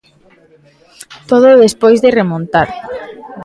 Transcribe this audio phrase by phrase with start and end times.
[1.29, 2.69] Todo despois de remontar.